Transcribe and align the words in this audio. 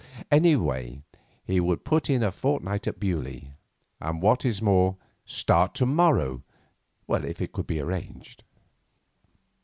Anyway, 0.31 1.03
he 1.43 1.59
would 1.59 1.85
put 1.85 2.09
in 2.09 2.23
a 2.23 2.31
fortnight 2.31 2.87
at 2.87 2.99
Beaulieu, 2.99 3.49
and, 3.99 4.19
what 4.19 4.43
is 4.43 4.59
more, 4.59 4.97
start 5.25 5.75
to 5.75 5.85
morrow 5.85 6.41
if 7.07 7.39
it 7.39 7.53
could 7.53 7.67
be 7.67 7.79
arranged. 7.79 8.43